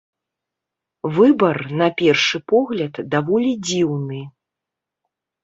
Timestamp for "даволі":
3.13-3.51